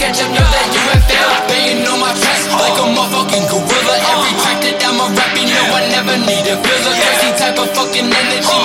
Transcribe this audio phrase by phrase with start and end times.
[0.00, 1.28] catch up, know that you ain't fail.
[1.52, 3.94] Laying on my chest like a motherfucking gorilla.
[4.08, 6.94] Every track that I'm a rap, you I never need a filler.
[6.96, 8.59] Crazy type of fucking energy.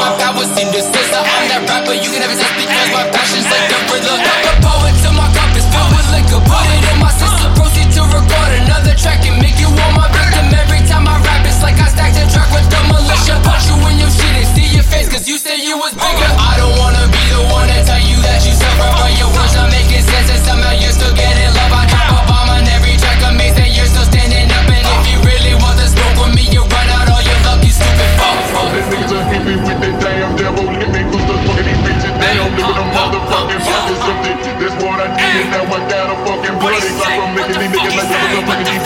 [38.47, 38.84] 我。